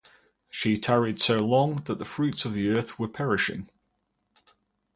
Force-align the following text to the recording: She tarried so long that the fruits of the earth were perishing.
She 0.49 0.79
tarried 0.79 1.21
so 1.21 1.45
long 1.45 1.83
that 1.85 1.99
the 1.99 2.05
fruits 2.05 2.43
of 2.43 2.53
the 2.53 2.69
earth 2.69 2.97
were 2.97 3.07
perishing. 3.07 3.69